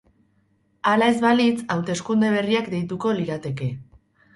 Hala 0.93 1.11
ez 1.13 1.21
balitz, 1.27 1.61
hauteskunde 1.75 2.35
berriak 2.41 2.75
deituko 2.77 3.17
lirateke. 3.23 3.75